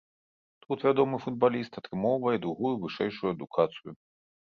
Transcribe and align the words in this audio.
Тут 0.63 0.85
вядомы 0.87 1.19
футбаліст 1.27 1.79
атрымоўвае 1.83 2.35
другую 2.49 2.75
вышэйшую 2.89 3.29
адукацыю. 3.37 3.91